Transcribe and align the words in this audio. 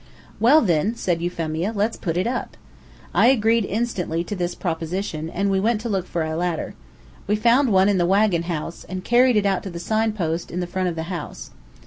"Well, 0.39 0.61
then," 0.63 0.95
said 0.95 1.21
Euphemia, 1.21 1.73
"let's 1.75 1.95
put 1.95 2.17
it 2.17 2.25
up." 2.25 2.57
I 3.13 3.27
agreed 3.27 3.65
instantly 3.65 4.23
to 4.23 4.35
this 4.35 4.55
proposition, 4.55 5.29
and 5.29 5.51
we 5.51 5.59
went 5.59 5.79
to 5.81 5.89
look 5.89 6.07
for 6.07 6.23
a 6.23 6.35
ladder. 6.35 6.73
We 7.27 7.35
found 7.35 7.69
one 7.71 7.87
in 7.87 7.99
the 7.99 8.07
wagon 8.09 8.41
house, 8.49 8.83
and 8.83 9.03
carried 9.03 9.35
it 9.37 9.45
out 9.45 9.61
to 9.61 9.69
the 9.69 9.77
sign 9.79 10.13
post 10.13 10.49
in 10.49 10.59
the 10.59 10.65
front 10.65 10.89
of 10.89 10.95
the 10.95 11.03
house. 11.13 11.51